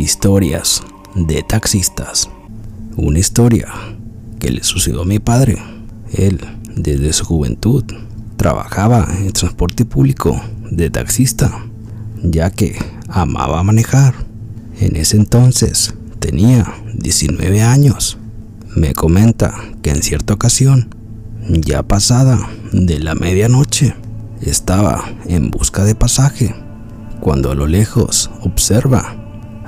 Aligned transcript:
Historias 0.00 0.82
de 1.14 1.42
taxistas. 1.42 2.30
Una 2.96 3.18
historia 3.18 3.68
que 4.38 4.50
le 4.50 4.64
sucedió 4.64 5.02
a 5.02 5.04
mi 5.04 5.18
padre. 5.18 5.58
Él, 6.14 6.40
desde 6.74 7.12
su 7.12 7.26
juventud, 7.26 7.84
trabajaba 8.38 9.06
en 9.18 9.30
transporte 9.32 9.84
público 9.84 10.40
de 10.70 10.88
taxista, 10.88 11.66
ya 12.22 12.48
que 12.48 12.78
amaba 13.10 13.62
manejar. 13.62 14.14
En 14.80 14.96
ese 14.96 15.18
entonces 15.18 15.92
tenía 16.18 16.72
19 16.94 17.60
años. 17.60 18.16
Me 18.74 18.94
comenta 18.94 19.54
que 19.82 19.90
en 19.90 20.02
cierta 20.02 20.32
ocasión, 20.32 20.94
ya 21.46 21.82
pasada 21.82 22.48
de 22.72 23.00
la 23.00 23.14
medianoche, 23.14 23.94
estaba 24.40 25.04
en 25.26 25.50
busca 25.50 25.84
de 25.84 25.94
pasaje 25.94 26.54
cuando 27.20 27.50
a 27.50 27.54
lo 27.54 27.66
lejos 27.66 28.30
observa 28.40 29.19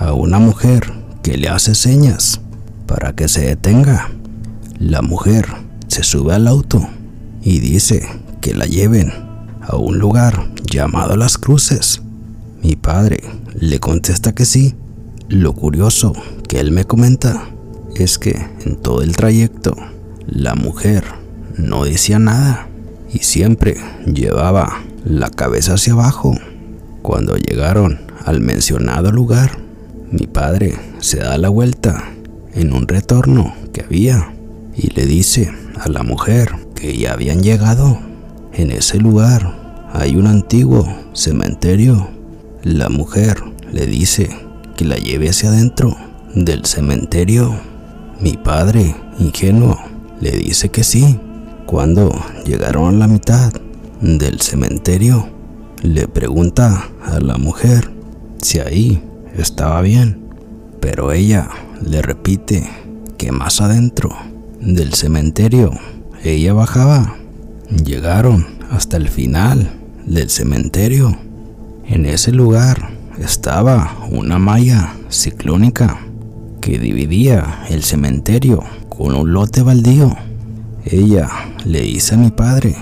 a 0.00 0.14
una 0.14 0.38
mujer 0.38 0.92
que 1.22 1.36
le 1.36 1.48
hace 1.48 1.74
señas 1.74 2.40
para 2.86 3.12
que 3.12 3.28
se 3.28 3.42
detenga. 3.42 4.10
La 4.78 5.02
mujer 5.02 5.46
se 5.88 6.02
sube 6.02 6.34
al 6.34 6.48
auto 6.48 6.88
y 7.42 7.60
dice 7.60 8.08
que 8.40 8.54
la 8.54 8.64
lleven 8.64 9.12
a 9.60 9.76
un 9.76 9.98
lugar 9.98 10.50
llamado 10.64 11.16
Las 11.16 11.36
Cruces. 11.36 12.00
Mi 12.62 12.76
padre 12.76 13.20
le 13.54 13.78
contesta 13.78 14.34
que 14.34 14.46
sí. 14.46 14.74
Lo 15.28 15.52
curioso 15.52 16.14
que 16.48 16.60
él 16.60 16.72
me 16.72 16.86
comenta 16.86 17.50
es 17.94 18.18
que 18.18 18.40
en 18.64 18.76
todo 18.76 19.02
el 19.02 19.14
trayecto 19.16 19.76
la 20.26 20.54
mujer 20.54 21.04
no 21.56 21.84
decía 21.84 22.18
nada 22.18 22.68
y 23.12 23.18
siempre 23.18 23.76
llevaba 24.06 24.82
la 25.04 25.28
cabeza 25.28 25.74
hacia 25.74 25.92
abajo. 25.92 26.34
Cuando 27.02 27.36
llegaron 27.36 28.00
al 28.24 28.40
mencionado 28.40 29.12
lugar, 29.12 29.59
mi 30.10 30.26
padre 30.26 30.74
se 30.98 31.18
da 31.18 31.38
la 31.38 31.48
vuelta 31.48 32.12
en 32.54 32.72
un 32.72 32.88
retorno 32.88 33.54
que 33.72 33.82
había 33.82 34.34
y 34.76 34.88
le 34.94 35.06
dice 35.06 35.52
a 35.78 35.88
la 35.88 36.02
mujer 36.02 36.50
que 36.74 36.96
ya 36.96 37.12
habían 37.12 37.42
llegado. 37.42 37.98
En 38.52 38.72
ese 38.72 38.98
lugar 38.98 39.88
hay 39.92 40.16
un 40.16 40.26
antiguo 40.26 40.86
cementerio. 41.12 42.08
La 42.64 42.88
mujer 42.88 43.36
le 43.72 43.86
dice 43.86 44.28
que 44.76 44.84
la 44.84 44.96
lleve 44.96 45.28
hacia 45.28 45.50
adentro 45.50 45.96
del 46.34 46.64
cementerio. 46.64 47.54
Mi 48.20 48.36
padre, 48.36 48.96
ingenuo, 49.18 49.78
le 50.20 50.32
dice 50.32 50.70
que 50.70 50.82
sí. 50.82 51.20
Cuando 51.66 52.10
llegaron 52.44 52.96
a 52.96 52.98
la 52.98 53.06
mitad 53.06 53.52
del 54.00 54.40
cementerio, 54.40 55.28
le 55.82 56.08
pregunta 56.08 56.88
a 57.04 57.20
la 57.20 57.38
mujer 57.38 57.90
si 58.42 58.58
ahí 58.58 59.00
estaba 59.36 59.80
bien, 59.82 60.20
pero 60.80 61.12
ella 61.12 61.48
le 61.84 62.02
repite 62.02 62.68
que 63.18 63.32
más 63.32 63.60
adentro 63.60 64.10
del 64.60 64.94
cementerio 64.94 65.72
ella 66.22 66.52
bajaba. 66.52 67.16
Llegaron 67.84 68.46
hasta 68.70 68.96
el 68.96 69.08
final 69.08 69.70
del 70.06 70.30
cementerio. 70.30 71.16
En 71.86 72.06
ese 72.06 72.32
lugar 72.32 72.90
estaba 73.18 73.96
una 74.10 74.38
malla 74.38 74.94
ciclónica 75.08 75.98
que 76.60 76.78
dividía 76.78 77.64
el 77.68 77.82
cementerio 77.82 78.62
con 78.88 79.14
un 79.14 79.32
lote 79.32 79.62
baldío. 79.62 80.16
Ella 80.84 81.28
le 81.64 81.82
dice 81.82 82.14
a 82.14 82.18
mi 82.18 82.30
padre 82.30 82.76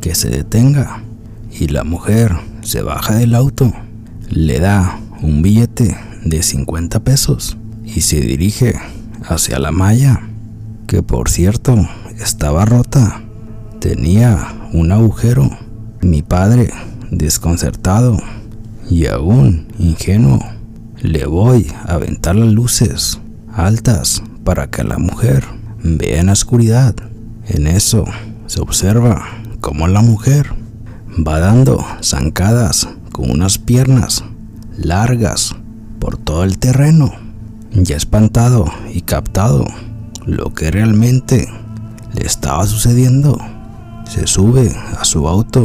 que 0.00 0.14
se 0.14 0.28
detenga 0.28 1.02
y 1.50 1.68
la 1.68 1.84
mujer 1.84 2.36
se 2.62 2.82
baja 2.82 3.14
del 3.14 3.34
auto, 3.34 3.72
le 4.28 4.58
da 4.58 4.98
un 5.22 5.40
billete 5.40 5.96
de 6.24 6.42
50 6.42 7.00
pesos 7.00 7.56
y 7.84 8.00
se 8.00 8.20
dirige 8.20 8.74
hacia 9.24 9.58
la 9.58 9.70
malla, 9.70 10.28
que 10.86 11.02
por 11.02 11.30
cierto 11.30 11.76
estaba 12.18 12.64
rota. 12.64 13.22
Tenía 13.80 14.68
un 14.72 14.92
agujero. 14.92 15.50
Mi 16.00 16.22
padre, 16.22 16.72
desconcertado 17.10 18.18
y 18.90 19.06
aún 19.06 19.68
ingenuo, 19.78 20.40
le 21.00 21.26
voy 21.26 21.72
a 21.84 21.94
aventar 21.94 22.34
las 22.34 22.52
luces 22.52 23.20
altas 23.54 24.22
para 24.44 24.68
que 24.68 24.82
la 24.82 24.98
mujer 24.98 25.44
vea 25.84 26.20
en 26.20 26.26
la 26.26 26.32
oscuridad. 26.32 26.96
En 27.46 27.68
eso 27.68 28.04
se 28.46 28.60
observa 28.60 29.24
cómo 29.60 29.86
la 29.86 30.02
mujer 30.02 30.52
va 31.16 31.38
dando 31.38 31.84
zancadas 32.02 32.88
con 33.12 33.30
unas 33.30 33.58
piernas 33.58 34.24
largas 34.76 35.54
por 35.98 36.16
todo 36.16 36.44
el 36.44 36.58
terreno. 36.58 37.12
Ya 37.72 37.96
espantado 37.96 38.66
y 38.92 39.02
captado 39.02 39.64
lo 40.26 40.52
que 40.52 40.70
realmente 40.70 41.48
le 42.14 42.26
estaba 42.26 42.66
sucediendo, 42.66 43.38
se 44.04 44.26
sube 44.26 44.74
a 44.98 45.04
su 45.04 45.26
auto 45.26 45.64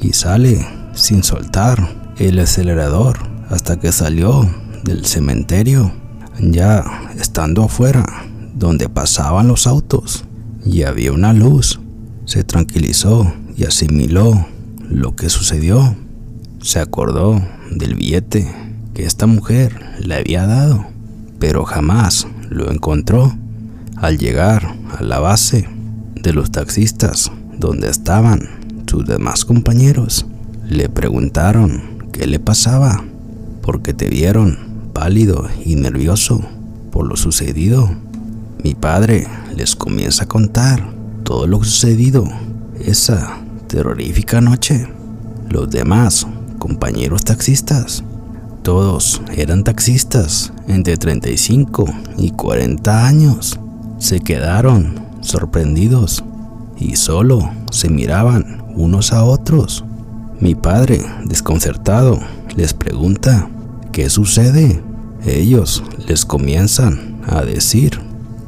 y 0.00 0.12
sale 0.12 0.66
sin 0.94 1.22
soltar 1.22 2.12
el 2.18 2.38
acelerador 2.38 3.18
hasta 3.48 3.78
que 3.78 3.92
salió 3.92 4.48
del 4.84 5.06
cementerio. 5.06 5.92
Ya 6.40 6.84
estando 7.18 7.64
afuera, 7.64 8.04
donde 8.54 8.88
pasaban 8.88 9.48
los 9.48 9.66
autos, 9.66 10.24
y 10.64 10.82
había 10.82 11.12
una 11.12 11.32
luz, 11.32 11.80
se 12.24 12.44
tranquilizó 12.44 13.32
y 13.56 13.64
asimiló 13.64 14.46
lo 14.88 15.14
que 15.16 15.28
sucedió. 15.28 15.96
Se 16.60 16.78
acordó 16.78 17.40
del 17.78 17.94
billete 17.94 18.50
que 18.94 19.04
esta 19.04 19.26
mujer 19.26 19.80
le 20.00 20.16
había 20.16 20.46
dado, 20.46 20.86
pero 21.38 21.64
jamás 21.64 22.26
lo 22.48 22.70
encontró. 22.70 23.32
Al 23.96 24.18
llegar 24.18 24.74
a 24.98 25.02
la 25.02 25.20
base 25.20 25.68
de 26.14 26.32
los 26.32 26.50
taxistas 26.50 27.30
donde 27.58 27.88
estaban 27.88 28.48
sus 28.86 29.06
demás 29.06 29.44
compañeros, 29.44 30.26
le 30.68 30.88
preguntaron 30.88 32.08
qué 32.12 32.26
le 32.26 32.38
pasaba, 32.38 33.04
porque 33.62 33.94
te 33.94 34.08
vieron 34.08 34.58
pálido 34.92 35.48
y 35.64 35.76
nervioso 35.76 36.42
por 36.90 37.06
lo 37.06 37.16
sucedido. 37.16 37.90
Mi 38.62 38.74
padre 38.74 39.26
les 39.56 39.74
comienza 39.76 40.24
a 40.24 40.28
contar 40.28 40.92
todo 41.24 41.46
lo 41.46 41.64
sucedido 41.64 42.28
esa 42.84 43.38
terrorífica 43.66 44.40
noche. 44.40 44.86
Los 45.48 45.70
demás 45.70 46.26
compañeros 46.62 47.24
taxistas. 47.24 48.04
Todos 48.62 49.20
eran 49.34 49.64
taxistas 49.64 50.52
entre 50.68 50.96
35 50.96 51.86
y 52.18 52.30
40 52.30 53.04
años. 53.04 53.58
Se 53.98 54.20
quedaron 54.20 54.94
sorprendidos 55.22 56.22
y 56.78 56.94
solo 56.94 57.50
se 57.72 57.90
miraban 57.90 58.62
unos 58.76 59.12
a 59.12 59.24
otros. 59.24 59.84
Mi 60.38 60.54
padre, 60.54 61.04
desconcertado, 61.24 62.20
les 62.54 62.74
pregunta, 62.74 63.50
¿qué 63.90 64.08
sucede? 64.08 64.80
Ellos 65.26 65.82
les 66.06 66.24
comienzan 66.24 67.20
a 67.26 67.42
decir 67.42 67.98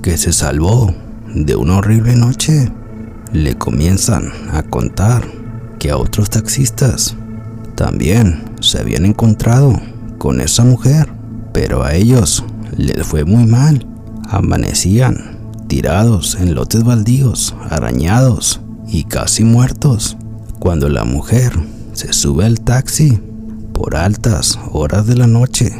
que 0.00 0.16
se 0.16 0.32
salvó 0.32 0.94
de 1.34 1.56
una 1.56 1.76
horrible 1.76 2.16
noche. 2.16 2.72
Le 3.32 3.58
comienzan 3.58 4.32
a 4.50 4.62
contar 4.62 5.28
que 5.78 5.90
a 5.90 5.98
otros 5.98 6.30
taxistas 6.30 7.14
también 7.78 8.42
se 8.60 8.80
habían 8.80 9.06
encontrado 9.06 9.80
con 10.18 10.40
esa 10.40 10.64
mujer, 10.64 11.12
pero 11.52 11.84
a 11.84 11.94
ellos 11.94 12.44
les 12.76 13.06
fue 13.06 13.24
muy 13.24 13.46
mal. 13.46 13.86
Amanecían 14.28 15.38
tirados 15.68 16.36
en 16.40 16.56
lotes 16.56 16.82
baldíos, 16.82 17.54
arañados 17.70 18.60
y 18.88 19.04
casi 19.04 19.44
muertos. 19.44 20.16
Cuando 20.58 20.88
la 20.88 21.04
mujer 21.04 21.52
se 21.92 22.12
sube 22.12 22.46
al 22.46 22.58
taxi 22.58 23.20
por 23.72 23.94
altas 23.94 24.58
horas 24.72 25.06
de 25.06 25.14
la 25.14 25.28
noche, 25.28 25.70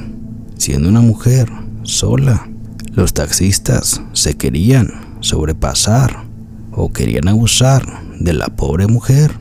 siendo 0.56 0.88
una 0.88 1.00
mujer 1.00 1.50
sola, 1.82 2.48
los 2.92 3.12
taxistas 3.12 4.02
se 4.12 4.36
querían 4.36 5.16
sobrepasar 5.18 6.28
o 6.70 6.92
querían 6.92 7.26
abusar 7.26 7.84
de 8.20 8.34
la 8.34 8.46
pobre 8.46 8.86
mujer. 8.86 9.32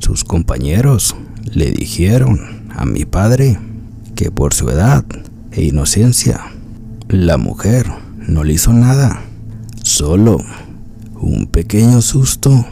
Sus 0.00 0.24
compañeros 0.24 1.14
le 1.44 1.70
dijeron 1.70 2.64
a 2.74 2.84
mi 2.84 3.04
padre 3.04 3.58
que 4.14 4.30
por 4.30 4.54
su 4.54 4.68
edad 4.70 5.04
e 5.52 5.62
inocencia, 5.62 6.40
la 7.08 7.36
mujer 7.36 7.86
no 8.28 8.44
le 8.44 8.54
hizo 8.54 8.72
nada, 8.72 9.22
solo 9.82 10.38
un 11.20 11.46
pequeño 11.46 12.02
susto 12.02 12.66